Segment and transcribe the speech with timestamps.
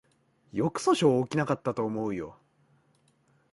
[0.51, 2.35] よく訴訟起きなかったと思うよ